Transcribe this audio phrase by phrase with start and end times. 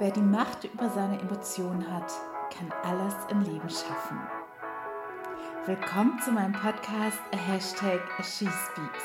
[0.00, 2.10] Wer die Macht über seine Emotionen hat,
[2.56, 4.18] kann alles im Leben schaffen.
[5.66, 9.04] Willkommen zu meinem Podcast Hashtag SheSpeaks.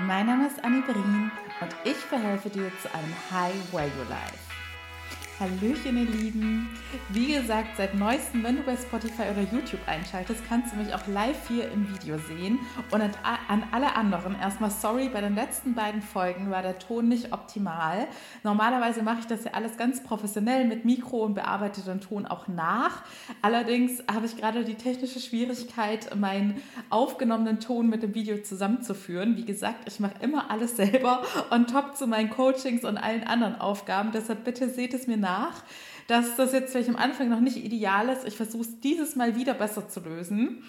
[0.00, 1.30] Mein Name ist Annie Berin
[1.62, 4.47] und ich verhelfe dir zu einem High Value Life.
[5.40, 6.68] Hallöchen, ihr Lieben.
[7.10, 11.06] Wie gesagt, seit neuestem, wenn du bei Spotify oder YouTube einschaltest, kannst du mich auch
[11.06, 12.58] live hier im Video sehen.
[12.90, 17.32] Und an alle anderen erstmal sorry, bei den letzten beiden Folgen war der Ton nicht
[17.32, 18.08] optimal.
[18.42, 22.48] Normalerweise mache ich das ja alles ganz professionell mit Mikro und bearbeite den Ton auch
[22.48, 23.04] nach.
[23.40, 29.36] Allerdings habe ich gerade die technische Schwierigkeit, meinen aufgenommenen Ton mit dem Video zusammenzuführen.
[29.36, 33.60] Wie gesagt, ich mache immer alles selber on top zu meinen Coachings und allen anderen
[33.60, 34.10] Aufgaben.
[34.10, 35.62] Deshalb bitte seht es mir nach nach,
[36.06, 38.26] dass das jetzt vielleicht am Anfang noch nicht ideal ist.
[38.26, 40.64] Ich versuche es dieses Mal wieder besser zu lösen.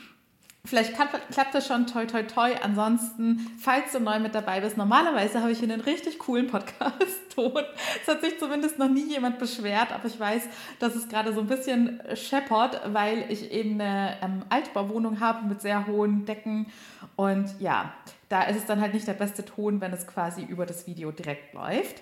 [0.66, 2.52] Vielleicht klappt das schon, toi, toi, toi.
[2.62, 7.64] Ansonsten, falls du neu mit dabei bist, normalerweise habe ich hier einen richtig coolen Podcast-Ton.
[8.02, 10.44] Es hat sich zumindest noch nie jemand beschwert, aber ich weiß,
[10.80, 15.62] dass es gerade so ein bisschen scheppert, weil ich eben eine ähm, Altbauwohnung habe mit
[15.62, 16.68] sehr hohen Decken.
[17.16, 17.94] Und ja,
[18.28, 21.12] da ist es dann halt nicht der beste Ton, wenn es quasi über das Video
[21.12, 22.02] direkt läuft.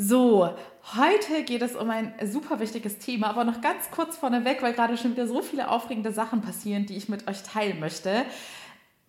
[0.00, 0.48] So,
[0.94, 4.96] heute geht es um ein super wichtiges Thema, aber noch ganz kurz vorneweg, weil gerade
[4.96, 8.24] schon wieder so viele aufregende Sachen passieren, die ich mit euch teilen möchte.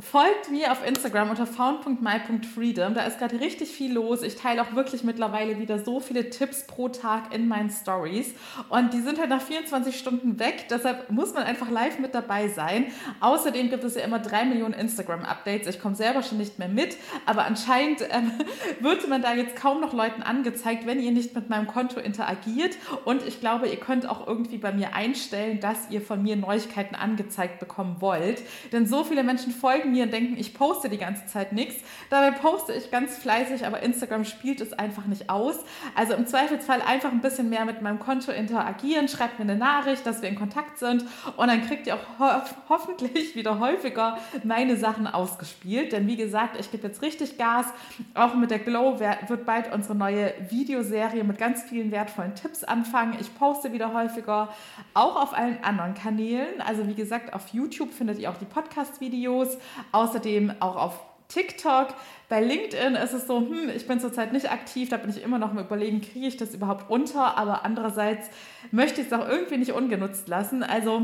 [0.02, 2.94] Folgt mir auf Instagram unter found.my.freedom.
[2.94, 4.22] Da ist gerade richtig viel los.
[4.22, 8.34] Ich teile auch wirklich mittlerweile wieder so viele Tipps pro Tag in meinen Stories.
[8.70, 10.68] Und die sind halt nach 24 Stunden weg.
[10.70, 12.86] Deshalb muss man einfach live mit dabei sein.
[13.20, 15.68] Außerdem gibt es ja immer drei Millionen Instagram-Updates.
[15.68, 16.96] Ich komme selber schon nicht mehr mit.
[17.26, 18.32] Aber anscheinend ähm,
[18.80, 22.78] wird man da jetzt kaum noch Leuten angezeigt, wenn ihr nicht mit meinem Konto interagiert.
[23.04, 26.96] Und ich glaube, ihr könnt auch irgendwie bei mir einstellen, dass ihr von mir Neuigkeiten
[26.96, 28.42] angezeigt bekommen wollt.
[28.72, 31.84] Denn so viele Menschen folgen mir denken, ich poste die ganze Zeit nichts.
[32.10, 35.56] Dabei poste ich ganz fleißig, aber Instagram spielt es einfach nicht aus.
[35.96, 40.06] Also im Zweifelsfall einfach ein bisschen mehr mit meinem Konto interagieren, schreibt mir eine Nachricht,
[40.06, 41.06] dass wir in Kontakt sind
[41.38, 45.92] und dann kriegt ihr auch ho hoffentlich wieder häufiger meine Sachen ausgespielt.
[45.92, 47.68] Denn wie gesagt, ich gebe jetzt richtig Gas.
[48.14, 53.18] Auch mit der Glow wird bald unsere neue Videoserie mit ganz vielen wertvollen Tipps anfangen.
[53.20, 54.50] Ich poste wieder häufiger,
[54.94, 56.62] auch auf allen anderen Kanälen.
[56.66, 59.58] Also wie gesagt, auf YouTube findet ihr auch die Podcast-Videos.
[59.92, 61.90] Außerdem auch auf TikTok.
[62.28, 65.40] Bei LinkedIn ist es so, hm, ich bin zurzeit nicht aktiv, da bin ich immer
[65.40, 68.30] noch im Überlegen, kriege ich das überhaupt unter, aber andererseits
[68.72, 70.64] möchte ich es auch irgendwie nicht ungenutzt lassen.
[70.64, 71.04] Also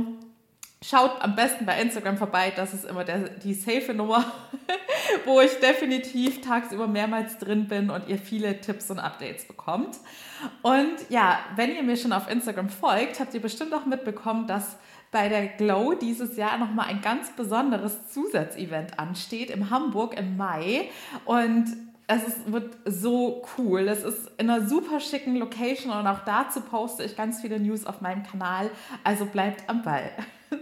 [0.83, 4.25] schaut am besten bei Instagram vorbei, das ist immer der, die safe Nummer,
[5.25, 9.97] wo ich definitiv tagsüber mehrmals drin bin und ihr viele Tipps und Updates bekommt.
[10.61, 14.77] Und ja, wenn ihr mir schon auf Instagram folgt, habt ihr bestimmt auch mitbekommen, dass
[15.11, 20.89] bei der Glow dieses Jahr nochmal ein ganz besonderes Zusatzevent ansteht in Hamburg im Mai.
[21.25, 21.65] Und
[22.07, 23.87] es ist, wird so cool.
[23.87, 27.85] Es ist in einer super schicken Location und auch dazu poste ich ganz viele News
[27.85, 28.69] auf meinem Kanal.
[29.03, 30.11] Also bleibt am Ball.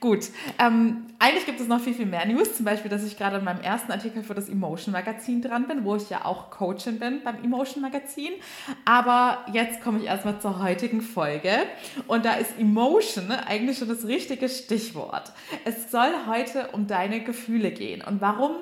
[0.00, 2.54] Gut, ähm, eigentlich gibt es noch viel, viel mehr News.
[2.54, 5.84] Zum Beispiel, dass ich gerade in meinem ersten Artikel für das Emotion Magazin dran bin,
[5.84, 8.32] wo ich ja auch Coachin bin beim Emotion Magazin.
[8.86, 11.52] Aber jetzt komme ich erstmal zur heutigen Folge.
[12.06, 15.32] Und da ist Emotion eigentlich schon das richtige Stichwort.
[15.66, 18.52] Es soll heute um deine Gefühle gehen und warum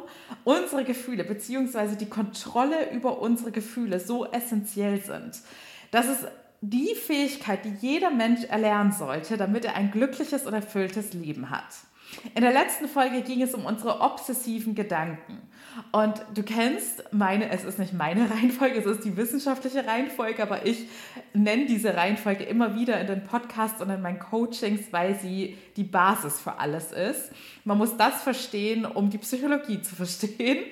[0.43, 1.95] unsere Gefühle bzw.
[1.95, 5.41] die Kontrolle über unsere Gefühle so essentiell sind.
[5.93, 6.27] Das ist
[6.61, 11.67] die Fähigkeit, die jeder Mensch erlernen sollte, damit er ein glückliches und erfülltes Leben hat.
[12.35, 15.43] In der letzten Folge ging es um unsere obsessiven Gedanken.
[15.93, 20.67] Und du kennst meine, es ist nicht meine Reihenfolge, es ist die wissenschaftliche Reihenfolge, aber
[20.67, 20.89] ich
[21.35, 25.85] nenne diese Reihenfolge immer wieder in den Podcasts und in meinen Coachings, weil sie die
[25.85, 27.31] Basis für alles ist.
[27.65, 30.65] Man muss das verstehen, um die Psychologie zu verstehen.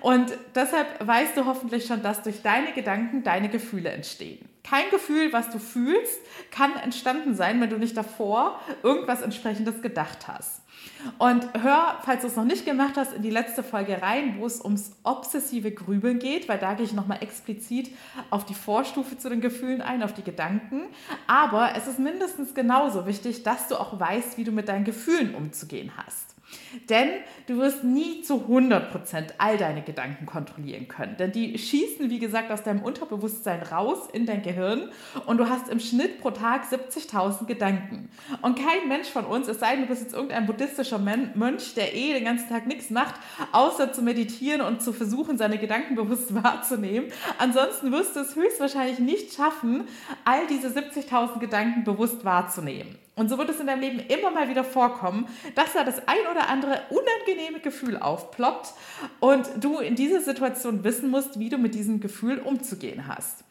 [0.00, 4.49] Und deshalb weißt du hoffentlich schon, dass durch deine Gedanken deine Gefühle entstehen.
[4.62, 10.28] Kein Gefühl, was du fühlst, kann entstanden sein, wenn du nicht davor irgendwas entsprechendes gedacht
[10.28, 10.62] hast.
[11.18, 14.46] Und hör, falls du es noch nicht gemacht hast, in die letzte Folge rein, wo
[14.46, 17.90] es ums obsessive Grübeln geht, weil da gehe ich nochmal explizit
[18.30, 20.84] auf die Vorstufe zu den Gefühlen ein, auf die Gedanken.
[21.26, 25.34] Aber es ist mindestens genauso wichtig, dass du auch weißt, wie du mit deinen Gefühlen
[25.34, 26.29] umzugehen hast.
[26.88, 27.08] Denn
[27.46, 31.16] du wirst nie zu 100% all deine Gedanken kontrollieren können.
[31.16, 34.90] Denn die schießen, wie gesagt, aus deinem Unterbewusstsein raus in dein Gehirn
[35.26, 38.08] und du hast im Schnitt pro Tag 70.000 Gedanken.
[38.42, 41.94] Und kein Mensch von uns, es sei denn, du bist jetzt irgendein buddhistischer Mönch, der
[41.94, 43.14] eh den ganzen Tag nichts macht,
[43.52, 47.10] außer zu meditieren und zu versuchen, seine Gedanken bewusst wahrzunehmen.
[47.38, 49.88] Ansonsten wirst du es höchstwahrscheinlich nicht schaffen,
[50.24, 52.96] all diese 70.000 Gedanken bewusst wahrzunehmen.
[53.20, 56.26] Und so wird es in deinem Leben immer mal wieder vorkommen, dass da das ein
[56.30, 58.74] oder andere unangenehme Gefühl aufploppt
[59.20, 63.44] und du in dieser Situation wissen musst, wie du mit diesem Gefühl umzugehen hast.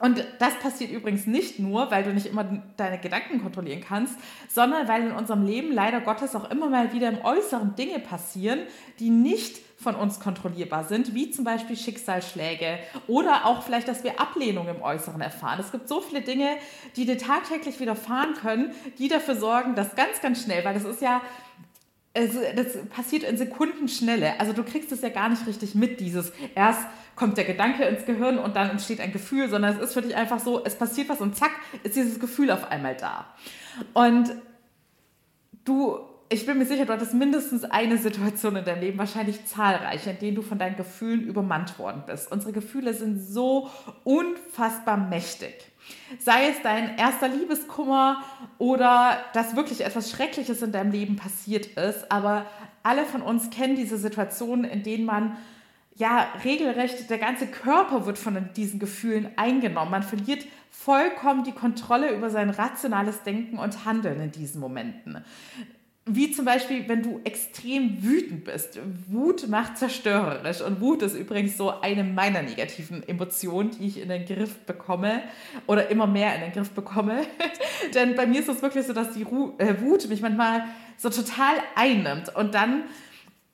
[0.00, 2.44] Und das passiert übrigens nicht nur, weil du nicht immer
[2.76, 4.14] deine Gedanken kontrollieren kannst,
[4.48, 8.60] sondern weil in unserem Leben leider Gottes auch immer mal wieder im Äußeren Dinge passieren,
[9.00, 14.20] die nicht von uns kontrollierbar sind, wie zum Beispiel Schicksalsschläge oder auch vielleicht, dass wir
[14.20, 15.60] Ablehnung im Äußeren erfahren.
[15.60, 16.56] Es gibt so viele Dinge,
[16.96, 21.00] die dir tagtäglich widerfahren können, die dafür sorgen, dass ganz, ganz schnell, weil das ist
[21.00, 21.22] ja
[22.18, 24.40] also das passiert in Sekundenschnelle.
[24.40, 28.04] Also du kriegst es ja gar nicht richtig mit, dieses erst kommt der Gedanke ins
[28.06, 31.08] Gehirn und dann entsteht ein Gefühl, sondern es ist für dich einfach so, es passiert
[31.08, 31.50] was und zack,
[31.82, 33.26] ist dieses Gefühl auf einmal da.
[33.92, 34.34] Und
[35.64, 35.98] du,
[36.28, 40.18] ich bin mir sicher, du hattest mindestens eine Situation in deinem Leben, wahrscheinlich zahlreiche, in
[40.18, 42.30] denen du von deinen Gefühlen übermannt worden bist.
[42.30, 43.70] Unsere Gefühle sind so
[44.04, 45.54] unfassbar mächtig.
[46.18, 48.22] Sei es dein erster Liebeskummer
[48.58, 52.46] oder dass wirklich etwas Schreckliches in deinem Leben passiert ist, aber
[52.82, 55.36] alle von uns kennen diese Situationen, in denen man
[55.96, 59.90] ja regelrecht, der ganze Körper wird von diesen Gefühlen eingenommen.
[59.90, 65.24] Man verliert vollkommen die Kontrolle über sein rationales Denken und Handeln in diesen Momenten.
[66.10, 68.78] Wie zum Beispiel, wenn du extrem wütend bist.
[69.08, 70.62] Wut macht zerstörerisch.
[70.62, 75.22] Und Wut ist übrigens so eine meiner negativen Emotionen, die ich in den Griff bekomme
[75.66, 77.26] oder immer mehr in den Griff bekomme.
[77.94, 80.64] Denn bei mir ist es wirklich so, dass die äh, Wut mich manchmal
[80.96, 82.34] so total einnimmt.
[82.34, 82.84] Und dann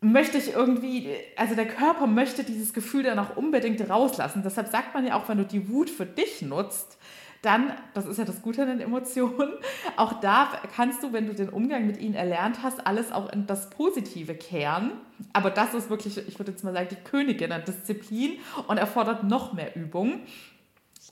[0.00, 4.42] möchte ich irgendwie, also der Körper möchte dieses Gefühl dann auch unbedingt rauslassen.
[4.44, 6.98] Deshalb sagt man ja auch, wenn du die Wut für dich nutzt,
[7.44, 9.52] dann, das ist ja das Gute an den Emotionen,
[9.96, 13.46] auch da kannst du, wenn du den Umgang mit ihnen erlernt hast, alles auch in
[13.46, 14.92] das Positive kehren.
[15.32, 19.24] Aber das ist wirklich, ich würde jetzt mal sagen, die Königin an Disziplin und erfordert
[19.24, 20.20] noch mehr Übung.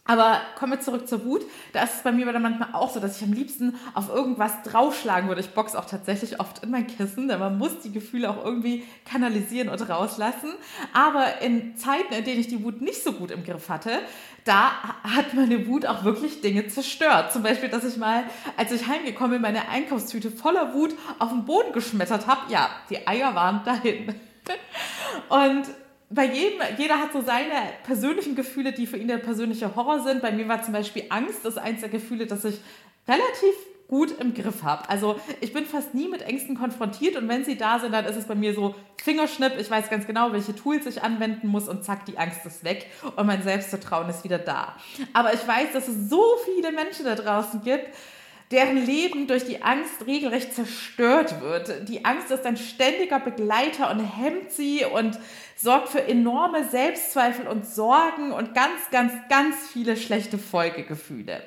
[0.05, 1.43] Aber kommen wir zurück zur Wut.
[1.73, 5.29] Da ist es bei mir manchmal auch so, dass ich am liebsten auf irgendwas draufschlagen
[5.29, 5.41] würde.
[5.41, 8.85] Ich boxe auch tatsächlich oft in mein Kissen, denn man muss die Gefühle auch irgendwie
[9.05, 10.55] kanalisieren und rauslassen.
[10.93, 14.01] Aber in Zeiten, in denen ich die Wut nicht so gut im Griff hatte,
[14.45, 14.73] da
[15.05, 17.33] hat meine Wut auch wirklich Dinge zerstört.
[17.33, 18.25] Zum Beispiel, dass ich mal,
[18.57, 22.41] als ich heimgekommen bin, meine Einkaufstüte voller Wut auf den Boden geschmettert habe.
[22.53, 24.13] Ja, die Eier waren dahin.
[25.29, 25.69] Und
[26.15, 27.55] bei jedem, jeder hat so seine
[27.85, 30.23] persönlichen Gefühle, die für ihn der persönliche Horror sind.
[30.23, 32.61] Bei mir war zum Beispiel Angst das eins der Gefühle, das ich
[33.09, 33.55] relativ
[33.89, 34.89] gut im Griff habe.
[34.89, 38.17] Also ich bin fast nie mit Ängsten konfrontiert und wenn sie da sind, dann ist
[38.17, 39.59] es bei mir so Fingerschnipp.
[39.59, 42.87] Ich weiß ganz genau, welche Tools ich anwenden muss und zack, die Angst ist weg
[43.17, 44.77] und mein Selbstvertrauen ist wieder da.
[45.13, 47.89] Aber ich weiß, dass es so viele Menschen da draußen gibt,
[48.53, 51.89] deren Leben durch die Angst regelrecht zerstört wird.
[51.89, 55.19] Die Angst ist ein ständiger Begleiter und hemmt sie und
[55.57, 61.43] sorgt für enorme Selbstzweifel und Sorgen und ganz, ganz, ganz viele schlechte Folgegefühle.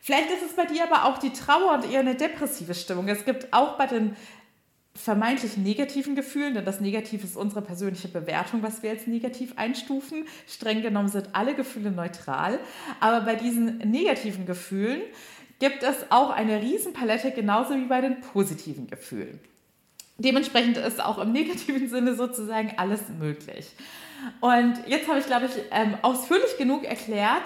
[0.00, 3.08] Vielleicht ist es bei dir aber auch die Trauer und eher eine depressive Stimmung.
[3.08, 4.14] Es gibt auch bei den
[4.96, 10.24] vermeintlich negativen Gefühlen, denn das Negativ ist unsere persönliche Bewertung, was wir als negativ einstufen.
[10.46, 12.58] Streng genommen sind alle Gefühle neutral.
[13.00, 15.02] Aber bei diesen negativen Gefühlen
[15.58, 19.40] gibt es auch eine Riesenpalette, genauso wie bei den positiven Gefühlen.
[20.18, 23.70] Dementsprechend ist auch im negativen Sinne sozusagen alles möglich.
[24.40, 27.42] Und jetzt habe ich, glaube ich, ähm, ausführlich genug erklärt,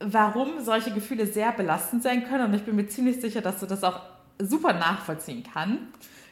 [0.00, 2.46] warum solche Gefühle sehr belastend sein können.
[2.46, 4.00] Und ich bin mir ziemlich sicher, dass du das auch
[4.38, 5.84] super nachvollziehen kannst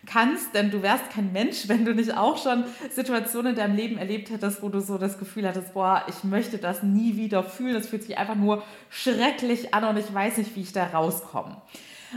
[0.07, 3.99] kannst, denn du wärst kein Mensch, wenn du nicht auch schon Situationen in deinem Leben
[3.99, 7.75] erlebt hättest, wo du so das Gefühl hattest, boah, ich möchte das nie wieder fühlen,
[7.75, 11.61] das fühlt sich einfach nur schrecklich an und ich weiß nicht, wie ich da rauskomme.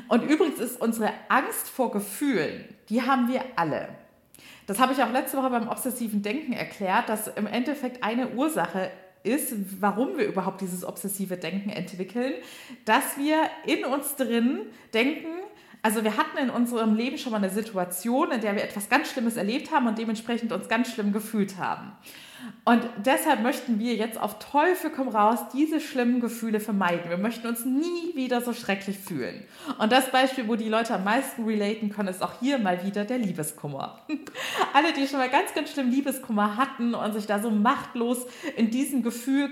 [0.08, 3.90] Und übrigens ist unsere Angst vor Gefühlen, die haben wir alle.
[4.68, 8.90] Das habe ich auch letzte Woche beim obsessiven Denken erklärt, dass im Endeffekt eine Ursache
[9.24, 12.34] ist, warum wir überhaupt dieses obsessive Denken entwickeln,
[12.86, 14.62] dass wir in uns drin
[14.94, 15.28] denken,
[15.82, 19.10] also wir hatten in unserem Leben schon mal eine Situation, in der wir etwas ganz
[19.10, 21.92] Schlimmes erlebt haben und dementsprechend uns ganz schlimm gefühlt haben.
[22.64, 27.10] Und deshalb möchten wir jetzt auf Teufel komm raus diese schlimmen Gefühle vermeiden.
[27.10, 29.44] Wir möchten uns nie wieder so schrecklich fühlen.
[29.80, 33.06] Und das Beispiel, wo die Leute am meisten relaten können, ist auch hier mal wieder
[33.06, 34.02] der Liebeskummer.
[34.74, 38.70] Alle, die schon mal ganz, ganz schlimm Liebeskummer hatten und sich da so machtlos in
[38.70, 39.50] diesem Gefühl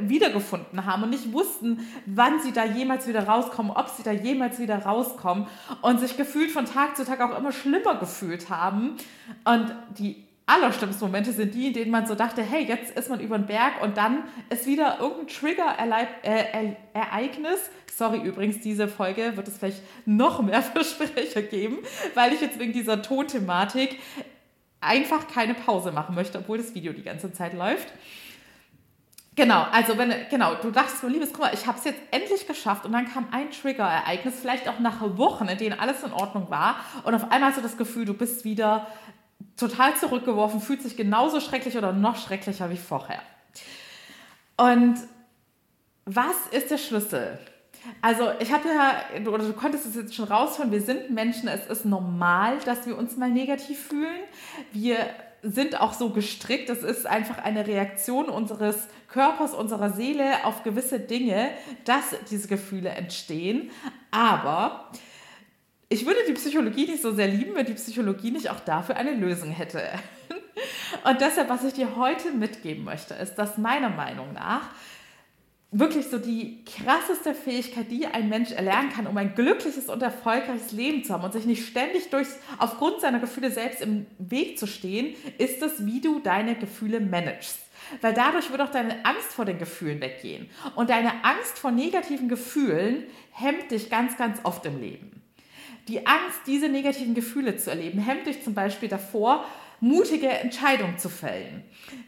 [0.00, 4.58] wiedergefunden haben und nicht wussten, wann sie da jemals wieder rauskommen, ob sie da jemals
[4.58, 5.46] wieder rauskommen
[5.80, 8.96] und sich gefühlt von Tag zu Tag auch immer schlimmer gefühlt haben.
[9.44, 13.20] Und die allerschlimmsten Momente sind die, in denen man so dachte, hey, jetzt ist man
[13.20, 17.70] über den Berg und dann ist wieder irgendein Trigger-Ereignis.
[17.94, 21.78] Sorry übrigens, diese Folge wird es vielleicht noch mehr Versprecher geben,
[22.14, 23.98] weil ich jetzt wegen dieser Tonthematik
[24.80, 27.92] einfach keine Pause machen möchte, obwohl das Video die ganze Zeit läuft.
[29.34, 32.46] Genau, also wenn genau, du dachtest, mein liebes, guck mal, ich habe es jetzt endlich
[32.46, 36.50] geschafft und dann kam ein Trigger-Ereignis, vielleicht auch nach Wochen, in denen alles in Ordnung
[36.50, 38.86] war und auf einmal hast du das Gefühl, du bist wieder
[39.56, 43.22] total zurückgeworfen, fühlt sich genauso schrecklich oder noch schrecklicher wie vorher.
[44.58, 44.96] Und
[46.04, 47.38] was ist der Schlüssel?
[48.00, 51.66] Also ich habe ja, oder du konntest es jetzt schon raushören, wir sind Menschen, es
[51.66, 54.20] ist normal, dass wir uns mal negativ fühlen.
[54.72, 55.08] Wir
[55.42, 61.00] sind auch so gestrickt, es ist einfach eine Reaktion unseres Körpers, unserer Seele auf gewisse
[61.00, 61.50] Dinge,
[61.84, 63.70] dass diese Gefühle entstehen.
[64.10, 64.90] Aber
[65.88, 69.12] ich würde die Psychologie nicht so sehr lieben, wenn die Psychologie nicht auch dafür eine
[69.12, 69.82] Lösung hätte.
[71.04, 74.70] Und deshalb, was ich dir heute mitgeben möchte, ist, dass meiner Meinung nach
[75.72, 80.70] wirklich so die krasseste Fähigkeit, die ein Mensch erlernen kann, um ein glückliches und erfolgreiches
[80.72, 84.66] Leben zu haben und sich nicht ständig durch, aufgrund seiner Gefühle selbst im Weg zu
[84.66, 87.58] stehen, ist es, wie du deine Gefühle managst.
[88.02, 90.48] Weil dadurch wird auch deine Angst vor den Gefühlen weggehen.
[90.76, 95.22] Und deine Angst vor negativen Gefühlen hemmt dich ganz, ganz oft im Leben.
[95.88, 99.44] Die Angst, diese negativen Gefühle zu erleben, hemmt dich zum Beispiel davor,
[99.82, 101.64] mutige Entscheidungen zu fällen.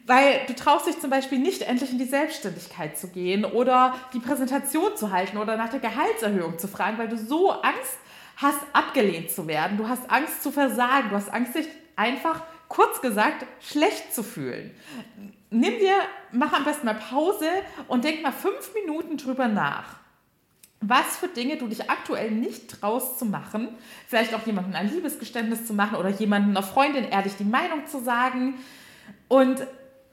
[0.06, 4.20] Weil du traust dich zum Beispiel nicht endlich in die Selbstständigkeit zu gehen oder die
[4.20, 7.98] Präsentation zu halten oder nach der Gehaltserhöhung zu fragen, weil du so Angst
[8.36, 9.76] hast, abgelehnt zu werden.
[9.76, 11.10] Du hast Angst zu versagen.
[11.10, 11.66] Du hast Angst, dich
[11.96, 14.70] einfach, kurz gesagt, schlecht zu fühlen.
[15.50, 15.96] Nimm dir,
[16.30, 17.48] mach am besten mal Pause
[17.88, 20.03] und denk mal fünf Minuten drüber nach
[20.88, 23.68] was für Dinge du dich aktuell nicht traust zu machen.
[24.08, 28.02] Vielleicht auch jemandem ein Liebesgeständnis zu machen oder jemandem, einer Freundin ehrlich die Meinung zu
[28.02, 28.54] sagen.
[29.28, 29.66] Und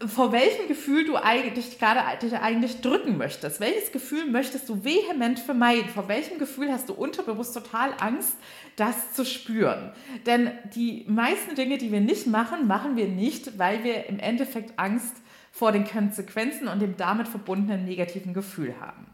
[0.07, 3.59] vor welchem Gefühl du eigentlich gerade dich eigentlich drücken möchtest.
[3.59, 5.89] Welches Gefühl möchtest du vehement vermeiden?
[5.89, 8.35] Vor welchem Gefühl hast du unterbewusst total Angst,
[8.75, 9.91] das zu spüren?
[10.25, 14.79] Denn die meisten Dinge, die wir nicht machen, machen wir nicht, weil wir im Endeffekt
[14.79, 15.15] Angst
[15.51, 19.05] vor den Konsequenzen und dem damit verbundenen negativen Gefühl haben.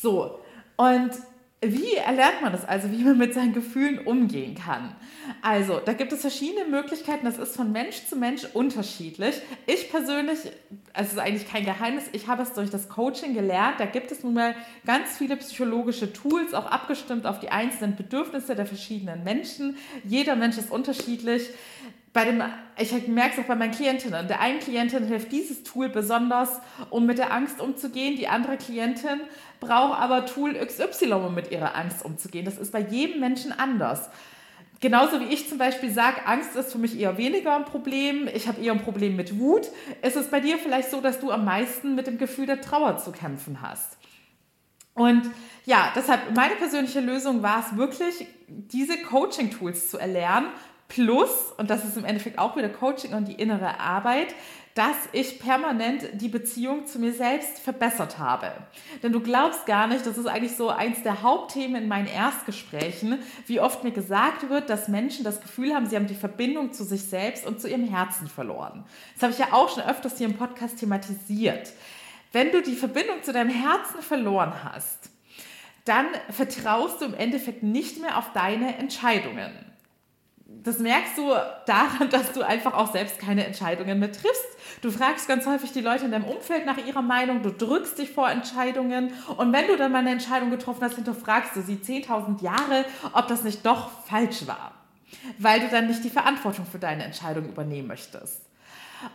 [0.00, 0.39] So,
[0.80, 1.10] und
[1.62, 4.96] wie erlernt man das also, wie man mit seinen Gefühlen umgehen kann?
[5.42, 7.26] Also, da gibt es verschiedene Möglichkeiten.
[7.26, 9.34] Das ist von Mensch zu Mensch unterschiedlich.
[9.66, 10.38] Ich persönlich,
[10.94, 13.78] es ist eigentlich kein Geheimnis, ich habe es durch das Coaching gelernt.
[13.78, 14.54] Da gibt es nun mal
[14.86, 19.76] ganz viele psychologische Tools, auch abgestimmt auf die einzelnen Bedürfnisse der verschiedenen Menschen.
[20.04, 21.50] Jeder Mensch ist unterschiedlich
[22.12, 22.42] bei dem,
[22.76, 24.26] ich merke es auch bei meinen Klientinnen.
[24.26, 28.16] Der einen Klientin hilft dieses Tool besonders, um mit der Angst umzugehen.
[28.16, 29.20] Die andere Klientin
[29.60, 32.44] braucht aber Tool XY, um mit ihrer Angst umzugehen.
[32.44, 34.10] Das ist bei jedem Menschen anders.
[34.80, 38.48] Genauso wie ich zum Beispiel sage, Angst ist für mich eher weniger ein Problem, ich
[38.48, 39.68] habe eher ein Problem mit Wut,
[40.00, 42.96] ist es bei dir vielleicht so, dass du am meisten mit dem Gefühl der Trauer
[42.96, 43.98] zu kämpfen hast.
[44.94, 45.30] Und
[45.66, 50.48] ja, deshalb meine persönliche Lösung war es wirklich, diese Coaching-Tools zu erlernen,
[50.90, 54.34] Plus, und das ist im Endeffekt auch wieder Coaching und die innere Arbeit,
[54.74, 58.50] dass ich permanent die Beziehung zu mir selbst verbessert habe.
[59.00, 63.20] Denn du glaubst gar nicht, das ist eigentlich so eins der Hauptthemen in meinen Erstgesprächen,
[63.46, 66.82] wie oft mir gesagt wird, dass Menschen das Gefühl haben, sie haben die Verbindung zu
[66.82, 68.84] sich selbst und zu ihrem Herzen verloren.
[69.14, 71.72] Das habe ich ja auch schon öfters hier im Podcast thematisiert.
[72.32, 75.10] Wenn du die Verbindung zu deinem Herzen verloren hast,
[75.84, 79.69] dann vertraust du im Endeffekt nicht mehr auf deine Entscheidungen
[80.62, 81.30] das merkst du
[81.66, 84.46] daran, dass du einfach auch selbst keine Entscheidungen mehr triffst.
[84.82, 88.10] Du fragst ganz häufig die Leute in deinem Umfeld nach ihrer Meinung, du drückst dich
[88.10, 92.42] vor Entscheidungen und wenn du dann mal eine Entscheidung getroffen hast, hinterfragst du sie 10.000
[92.42, 94.72] Jahre, ob das nicht doch falsch war,
[95.38, 98.42] weil du dann nicht die Verantwortung für deine Entscheidung übernehmen möchtest.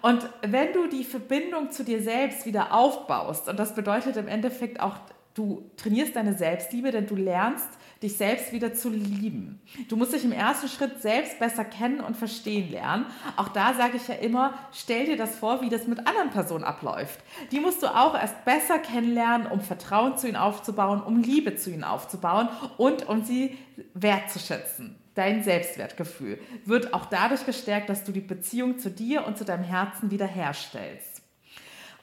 [0.01, 4.79] Und wenn du die Verbindung zu dir selbst wieder aufbaust, und das bedeutet im Endeffekt
[4.79, 4.95] auch,
[5.35, 7.67] du trainierst deine Selbstliebe, denn du lernst,
[8.01, 9.61] dich selbst wieder zu lieben.
[9.89, 13.05] Du musst dich im ersten Schritt selbst besser kennen und verstehen lernen.
[13.35, 16.63] Auch da sage ich ja immer, stell dir das vor, wie das mit anderen Personen
[16.63, 17.19] abläuft.
[17.51, 21.69] Die musst du auch erst besser kennenlernen, um Vertrauen zu ihnen aufzubauen, um Liebe zu
[21.69, 23.57] ihnen aufzubauen und um sie
[23.93, 24.97] wertzuschätzen.
[25.15, 29.63] Dein Selbstwertgefühl wird auch dadurch gestärkt, dass du die Beziehung zu dir und zu deinem
[29.63, 31.21] Herzen wiederherstellst.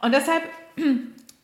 [0.00, 0.42] Und deshalb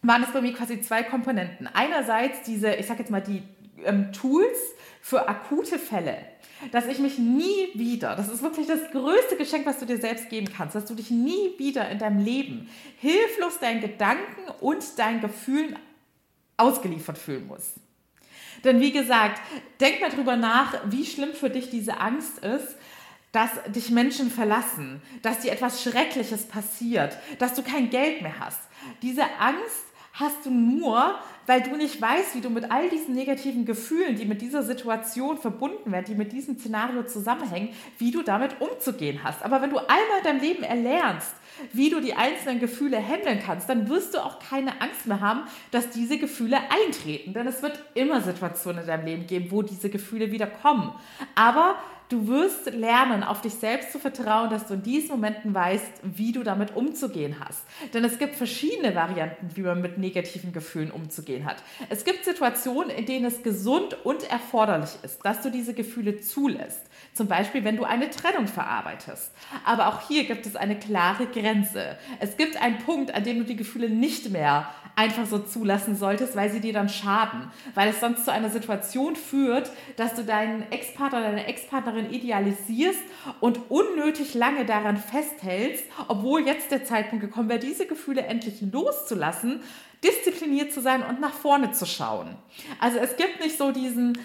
[0.02, 1.66] waren es bei mir quasi zwei Komponenten.
[1.66, 3.42] Einerseits diese, ich sage jetzt mal, die
[3.84, 4.56] ähm, Tools
[5.00, 6.18] für akute Fälle,
[6.72, 10.28] dass ich mich nie wieder, das ist wirklich das größte Geschenk, was du dir selbst
[10.28, 15.20] geben kannst, dass du dich nie wieder in deinem Leben hilflos deinen Gedanken und deinen
[15.20, 15.76] Gefühlen
[16.56, 17.74] ausgeliefert fühlen musst.
[18.64, 19.40] Denn wie gesagt,
[19.80, 22.76] denk mal drüber nach, wie schlimm für dich diese Angst ist,
[23.30, 28.60] dass dich Menschen verlassen, dass dir etwas Schreckliches passiert, dass du kein Geld mehr hast.
[29.02, 29.84] Diese Angst
[30.18, 31.14] hast du nur,
[31.46, 35.38] weil du nicht weißt, wie du mit all diesen negativen Gefühlen, die mit dieser Situation
[35.38, 39.42] verbunden werden, die mit diesem Szenario zusammenhängen, wie du damit umzugehen hast.
[39.42, 41.34] Aber wenn du einmal in deinem Leben erlernst,
[41.72, 45.42] wie du die einzelnen Gefühle handeln kannst, dann wirst du auch keine Angst mehr haben,
[45.70, 47.32] dass diese Gefühle eintreten.
[47.32, 50.92] Denn es wird immer Situationen in deinem Leben geben, wo diese Gefühle wieder kommen.
[51.34, 51.76] Aber
[52.08, 56.32] du wirst lernen, auf dich selbst zu vertrauen, dass du in diesen Momenten weißt, wie
[56.32, 57.64] du damit umzugehen hast.
[57.94, 61.62] Denn es gibt verschiedene Varianten, wie man mit negativen Gefühlen umzugehen hat.
[61.90, 66.86] Es gibt Situationen, in denen es gesund und erforderlich ist, dass du diese Gefühle zulässt.
[67.14, 69.32] Zum Beispiel, wenn du eine Trennung verarbeitest.
[69.64, 71.98] Aber auch hier gibt es eine klare Grenze.
[72.20, 76.34] Es gibt einen Punkt, an dem du die Gefühle nicht mehr einfach so zulassen solltest,
[76.34, 77.50] weil sie dir dann schaden.
[77.74, 83.02] Weil es sonst zu einer Situation führt, dass du deinen Ex-Partner, deine Ex-Partnerin idealisierst
[83.40, 89.60] und unnötig lange daran festhältst, obwohl jetzt der Zeitpunkt gekommen wäre, diese Gefühle endlich loszulassen,
[90.02, 92.36] diszipliniert zu sein und nach vorne zu schauen.
[92.80, 94.18] Also es gibt nicht so diesen,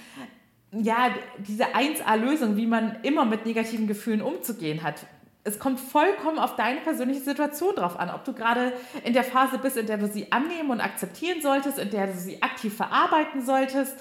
[0.74, 5.06] ja, diese 1A-Lösung, wie man immer mit negativen Gefühlen umzugehen hat
[5.46, 8.72] es kommt vollkommen auf deine persönliche Situation drauf an, ob du gerade
[9.04, 12.14] in der Phase bist, in der du sie annehmen und akzeptieren solltest, in der du
[12.14, 13.98] sie aktiv verarbeiten solltest,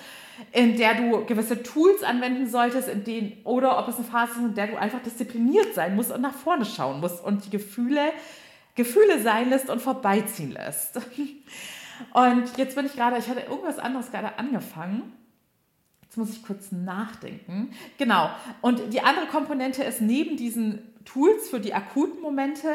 [0.53, 4.39] in der du gewisse Tools anwenden solltest, in denen, oder ob es eine Phase ist,
[4.39, 8.13] in der du einfach diszipliniert sein musst und nach vorne schauen musst und die Gefühle
[8.75, 10.99] Gefühle sein lässt und vorbeiziehen lässt.
[12.15, 15.13] Und jetzt bin ich gerade, ich hatte irgendwas anderes gerade angefangen.
[16.13, 17.73] Jetzt muss ich kurz nachdenken.
[17.97, 18.29] Genau.
[18.61, 22.69] Und die andere Komponente ist neben diesen Tools für die akuten Momente,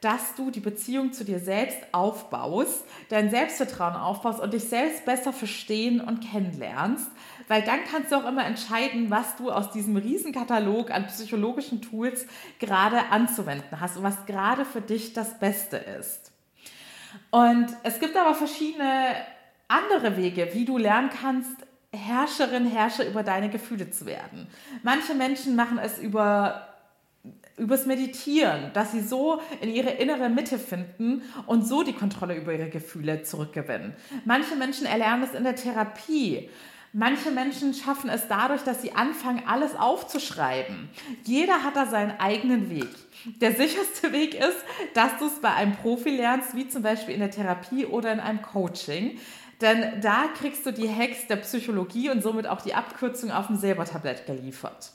[0.00, 5.32] dass du die Beziehung zu dir selbst aufbaust, dein Selbstvertrauen aufbaust und dich selbst besser
[5.32, 7.10] verstehen und kennenlernst,
[7.48, 12.26] weil dann kannst du auch immer entscheiden, was du aus diesem Riesenkatalog an psychologischen Tools
[12.60, 16.30] gerade anzuwenden hast und was gerade für dich das Beste ist.
[17.32, 19.16] Und es gibt aber verschiedene
[19.66, 21.56] andere Wege, wie du lernen kannst,
[21.94, 24.46] Herrscherin, Herrscher über deine Gefühle zu werden.
[24.82, 26.68] Manche Menschen machen es über
[27.56, 32.52] übers Meditieren, dass sie so in ihre innere Mitte finden und so die Kontrolle über
[32.52, 33.94] ihre Gefühle zurückgewinnen.
[34.24, 36.48] Manche Menschen erlernen es in der Therapie.
[36.92, 40.88] Manche Menschen schaffen es dadurch, dass sie anfangen, alles aufzuschreiben.
[41.24, 42.88] Jeder hat da seinen eigenen Weg.
[43.40, 44.58] Der sicherste Weg ist,
[44.94, 48.20] dass du es bei einem Profi lernst, wie zum Beispiel in der Therapie oder in
[48.20, 49.18] einem Coaching.
[49.60, 53.56] Denn da kriegst du die Hacks der Psychologie und somit auch die Abkürzung auf dem
[53.56, 54.90] Silbertablett geliefert.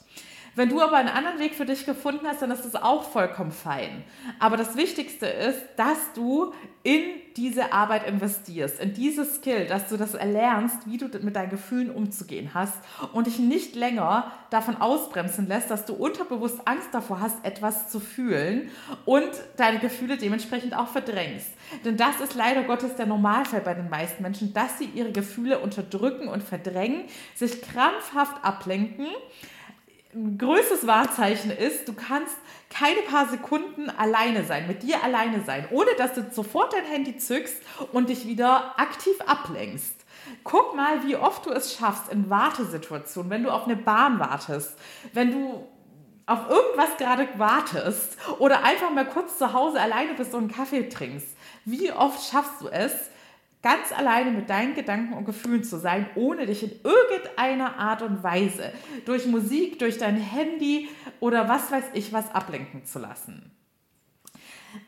[0.60, 3.50] Wenn du aber einen anderen Weg für dich gefunden hast, dann ist das auch vollkommen
[3.50, 4.04] fein.
[4.38, 7.00] Aber das Wichtigste ist, dass du in
[7.34, 11.90] diese Arbeit investierst, in dieses Skill, dass du das erlernst, wie du mit deinen Gefühlen
[11.90, 12.74] umzugehen hast
[13.14, 17.98] und dich nicht länger davon ausbremsen lässt, dass du unterbewusst Angst davor hast, etwas zu
[17.98, 18.68] fühlen
[19.06, 21.48] und deine Gefühle dementsprechend auch verdrängst.
[21.86, 25.60] Denn das ist leider Gottes der Normalfall bei den meisten Menschen, dass sie ihre Gefühle
[25.60, 29.06] unterdrücken und verdrängen, sich krampfhaft ablenken
[30.38, 32.36] größtes Wahrzeichen ist, du kannst
[32.68, 37.16] keine paar Sekunden alleine sein, mit dir alleine sein, ohne dass du sofort dein Handy
[37.16, 37.56] zückst
[37.92, 39.94] und dich wieder aktiv ablenkst.
[40.44, 44.78] Guck mal, wie oft du es schaffst in Wartesituationen, wenn du auf eine Bahn wartest,
[45.12, 45.66] wenn du
[46.26, 50.88] auf irgendwas gerade wartest oder einfach mal kurz zu Hause alleine bist und einen Kaffee
[50.88, 51.26] trinkst.
[51.64, 52.92] Wie oft schaffst du es,
[53.62, 58.22] ganz alleine mit deinen Gedanken und Gefühlen zu sein, ohne dich in irgendeiner Art und
[58.22, 58.72] Weise
[59.04, 60.88] durch Musik, durch dein Handy
[61.20, 63.50] oder was weiß ich was ablenken zu lassen.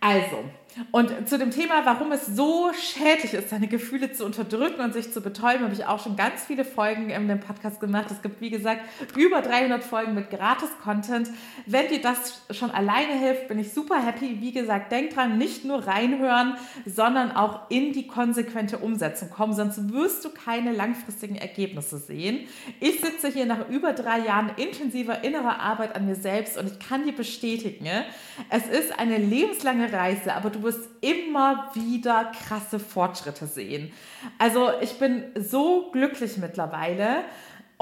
[0.01, 0.45] Also,
[0.91, 5.13] und zu dem Thema, warum es so schädlich ist, seine Gefühle zu unterdrücken und sich
[5.13, 8.07] zu betäuben, habe ich auch schon ganz viele Folgen in dem Podcast gemacht.
[8.11, 8.81] Es gibt, wie gesagt,
[9.17, 11.31] über 300 Folgen mit Gratis-Content.
[11.67, 14.41] Wenn dir das schon alleine hilft, bin ich super happy.
[14.41, 16.55] Wie gesagt, denk dran, nicht nur reinhören,
[16.87, 22.49] sondern auch in die konsequente Umsetzung kommen, sonst wirst du keine langfristigen Ergebnisse sehen.
[22.81, 26.79] Ich sitze hier nach über drei Jahren intensiver innerer Arbeit an mir selbst und ich
[26.79, 27.87] kann dir bestätigen,
[28.49, 33.93] es ist eine lebenslange Reise, aber du wirst immer wieder krasse Fortschritte sehen.
[34.39, 37.25] Also ich bin so glücklich mittlerweile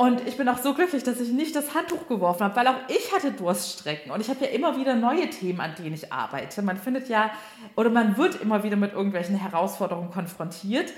[0.01, 2.89] und ich bin auch so glücklich, dass ich nicht das Handtuch geworfen habe, weil auch
[2.89, 4.11] ich hatte Durststrecken.
[4.11, 6.63] Und ich habe ja immer wieder neue Themen, an denen ich arbeite.
[6.63, 7.31] Man findet ja,
[7.77, 10.95] oder man wird immer wieder mit irgendwelchen Herausforderungen konfrontiert.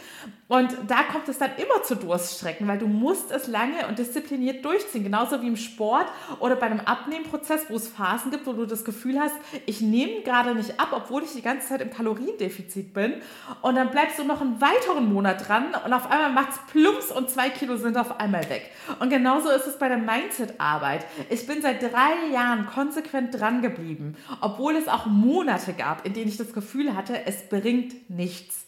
[0.47, 4.65] Und da kommt es dann immer zu Durststrecken, weil du musst es lange und diszipliniert
[4.65, 5.03] durchziehen.
[5.03, 6.07] Genauso wie im Sport
[6.39, 9.35] oder bei einem Abnehmprozess, wo es Phasen gibt, wo du das Gefühl hast,
[9.67, 13.15] ich nehme gerade nicht ab, obwohl ich die ganze Zeit im Kaloriendefizit bin.
[13.63, 17.11] Und dann bleibst du noch einen weiteren Monat dran und auf einmal macht es plumps
[17.11, 18.71] und zwei Kilo sind auf einmal weg.
[19.01, 21.07] Und genauso ist es bei der Mindset-Arbeit.
[21.31, 26.29] Ich bin seit drei Jahren konsequent dran geblieben, obwohl es auch Monate gab, in denen
[26.29, 28.62] ich das Gefühl hatte, es bringt nichts.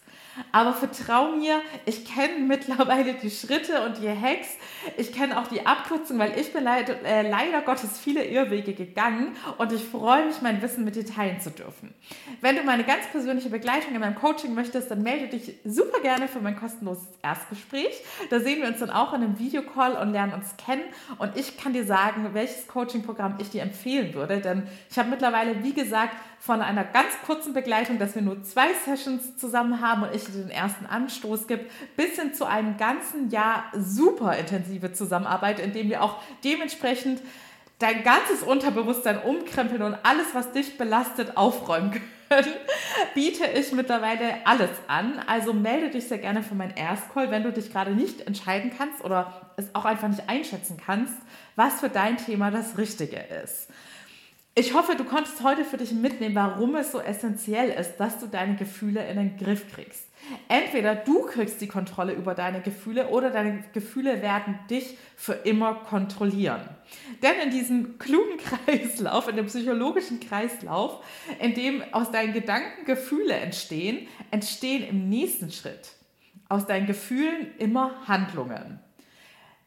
[0.52, 4.48] Aber vertrau mir, ich kenne mittlerweile die Schritte und die Hacks.
[4.96, 9.36] Ich kenne auch die Abkürzung, weil ich bin leider, äh, leider Gottes viele Irrwege gegangen
[9.58, 11.94] und ich freue mich, mein Wissen mit dir teilen zu dürfen.
[12.40, 16.28] Wenn du meine ganz persönliche Begleitung in meinem Coaching möchtest, dann melde dich super gerne
[16.28, 18.02] für mein kostenloses Erstgespräch.
[18.30, 20.82] Da sehen wir uns dann auch in einem Videocall und lernen uns kennen.
[21.18, 24.40] Und ich kann dir sagen, welches Coaching-Programm ich dir empfehlen würde.
[24.40, 28.74] Denn ich habe mittlerweile, wie gesagt, von einer ganz kurzen Begleitung, dass wir nur zwei
[28.84, 33.64] Sessions zusammen haben und ich den ersten Anstoß gibt, bis hin zu einem ganzen Jahr
[33.76, 37.20] super intensive Zusammenarbeit, in dem wir auch dementsprechend
[37.78, 42.02] dein ganzes Unterbewusstsein umkrempeln und alles, was dich belastet, aufräumen können,
[43.14, 45.20] biete ich mittlerweile alles an.
[45.26, 49.04] Also melde dich sehr gerne für meinen Erstcall, wenn du dich gerade nicht entscheiden kannst
[49.04, 51.14] oder es auch einfach nicht einschätzen kannst,
[51.56, 53.68] was für dein Thema das Richtige ist.
[54.56, 58.28] Ich hoffe, du konntest heute für dich mitnehmen, warum es so essentiell ist, dass du
[58.28, 60.06] deine Gefühle in den Griff kriegst.
[60.48, 65.74] Entweder du kriegst die Kontrolle über deine Gefühle oder deine Gefühle werden dich für immer
[65.74, 66.62] kontrollieren.
[67.22, 71.04] Denn in diesem klugen Kreislauf, in dem psychologischen Kreislauf,
[71.40, 75.92] in dem aus deinen Gedanken Gefühle entstehen, entstehen im nächsten Schritt
[76.48, 78.80] aus deinen Gefühlen immer Handlungen.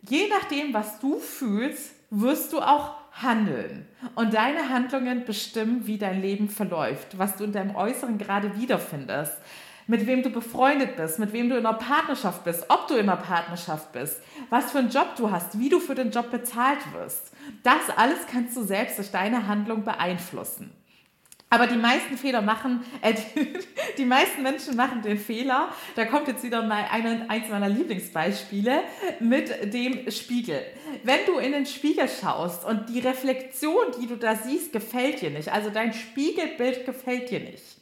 [0.09, 3.87] Je nachdem, was du fühlst, wirst du auch handeln.
[4.15, 9.33] Und deine Handlungen bestimmen, wie dein Leben verläuft, was du in deinem Äußeren gerade wiederfindest,
[9.87, 13.09] mit wem du befreundet bist, mit wem du in einer Partnerschaft bist, ob du in
[13.09, 16.79] einer Partnerschaft bist, was für einen Job du hast, wie du für den Job bezahlt
[16.93, 17.31] wirst.
[17.63, 20.71] Das alles kannst du selbst durch deine Handlung beeinflussen.
[21.49, 23.53] Aber die meisten Fehler machen, äh, die,
[23.97, 28.81] die, meisten Menschen machen den Fehler, da kommt jetzt wieder mal eine, eins meiner Lieblingsbeispiele
[29.21, 30.61] mit dem Spiegel.
[31.03, 35.29] Wenn du in den Spiegel schaust und die Reflexion, die du da siehst, gefällt dir
[35.29, 37.76] nicht, also dein Spiegelbild gefällt dir nicht,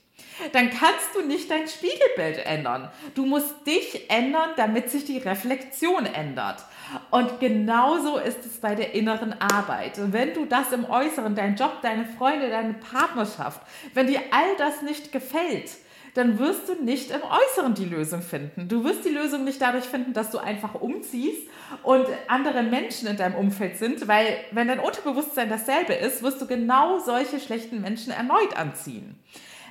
[0.52, 2.90] dann kannst du nicht dein Spiegelbild ändern.
[3.14, 6.64] Du musst dich ändern, damit sich die Reflexion ändert.
[7.12, 9.94] Und genauso ist es bei der inneren Arbeit.
[9.98, 13.62] Wenn du das im Äußeren, dein Job, deine Freunde, deine Partnerschaft,
[13.94, 15.72] wenn dir all das nicht gefällt,
[16.16, 18.70] dann wirst du nicht im Äußeren die Lösung finden.
[18.70, 21.50] Du wirst die Lösung nicht dadurch finden, dass du einfach umziehst
[21.84, 26.48] und andere Menschen in deinem Umfeld sind, weil wenn dein Unterbewusstsein dasselbe ist, wirst du
[26.48, 29.20] genau solche schlechten Menschen erneut anziehen.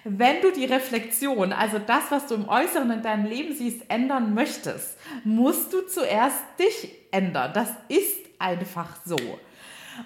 [0.05, 4.35] Wenn du die Reflexion, also das, was du im Äußeren in deinem Leben siehst, ändern
[4.35, 7.53] möchtest, musst du zuerst dich ändern.
[7.55, 9.17] Das ist einfach so.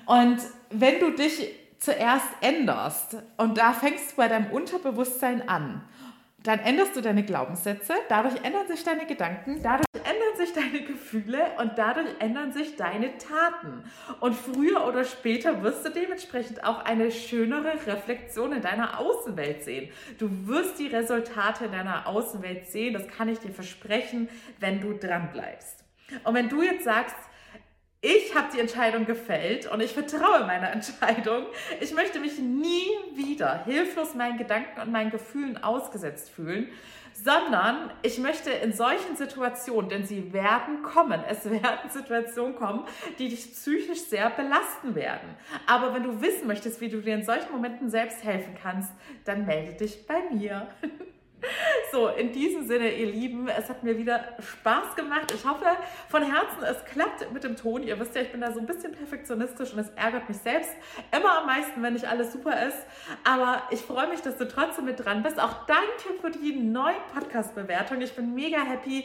[0.06, 0.38] Und
[0.70, 5.82] wenn du dich zuerst änderst, und da fängst du bei deinem Unterbewusstsein an,
[6.48, 11.40] dann änderst du deine Glaubenssätze, dadurch ändern sich deine Gedanken, dadurch ändern sich deine Gefühle
[11.58, 13.84] und dadurch ändern sich deine Taten.
[14.20, 19.90] Und früher oder später wirst du dementsprechend auch eine schönere Reflexion in deiner Außenwelt sehen.
[20.18, 25.28] Du wirst die Resultate deiner Außenwelt sehen, das kann ich dir versprechen, wenn du dran
[25.30, 25.84] bleibst.
[26.24, 27.16] Und wenn du jetzt sagst,
[28.00, 31.46] ich habe die Entscheidung gefällt und ich vertraue meiner Entscheidung.
[31.80, 36.68] Ich möchte mich nie wieder hilflos meinen Gedanken und meinen Gefühlen ausgesetzt fühlen,
[37.12, 42.84] sondern ich möchte in solchen Situationen, denn sie werden kommen, es werden Situationen kommen,
[43.18, 45.28] die dich psychisch sehr belasten werden.
[45.66, 48.92] Aber wenn du wissen möchtest, wie du dir in solchen Momenten selbst helfen kannst,
[49.24, 50.68] dann melde dich bei mir.
[51.98, 55.34] So, in diesem Sinne, ihr Lieben, es hat mir wieder Spaß gemacht.
[55.34, 55.64] Ich hoffe
[56.08, 57.82] von Herzen, es klappt mit dem Ton.
[57.82, 60.70] Ihr wisst ja, ich bin da so ein bisschen perfektionistisch und es ärgert mich selbst
[61.10, 62.78] immer am meisten, wenn nicht alles super ist.
[63.24, 65.40] Aber ich freue mich, dass du trotzdem mit dran bist.
[65.40, 68.00] Auch danke für die neue Podcast-Bewertung.
[68.00, 69.04] Ich bin mega happy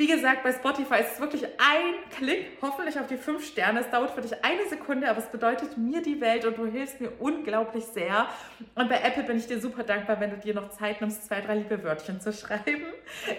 [0.00, 3.80] wie gesagt, bei Spotify ist es wirklich ein Klick, hoffentlich auf die fünf Sterne.
[3.80, 7.02] Es dauert für dich eine Sekunde, aber es bedeutet mir die Welt und du hilfst
[7.02, 8.26] mir unglaublich sehr.
[8.74, 11.42] Und bei Apple bin ich dir super dankbar, wenn du dir noch Zeit nimmst, zwei,
[11.42, 12.86] drei liebe Wörtchen zu schreiben.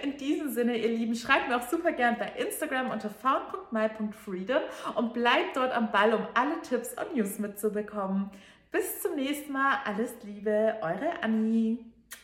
[0.03, 4.61] In diesem Sinne, ihr Lieben, schreibt mir auch super gern bei Instagram unter found.my.freedom
[4.93, 8.29] und bleibt dort am Ball, um alle Tipps und News mitzubekommen.
[8.71, 9.79] Bis zum nächsten Mal.
[9.83, 11.90] Alles Liebe, eure Annie.